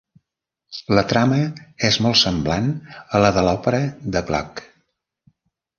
La 0.99 1.03
trama 1.11 1.37
és 1.91 1.99
molt 2.07 2.21
semblant 2.23 2.73
a 3.19 3.23
la 3.27 3.33
de 3.39 3.47
l'òpera 3.49 3.85
de 4.17 4.27
Gluck. 4.33 4.69